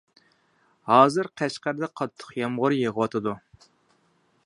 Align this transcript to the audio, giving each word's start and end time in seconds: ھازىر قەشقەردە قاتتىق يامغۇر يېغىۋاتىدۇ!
ھازىر 0.91 1.29
قەشقەردە 1.43 1.91
قاتتىق 2.01 2.35
يامغۇر 2.41 2.77
يېغىۋاتىدۇ! 2.81 3.39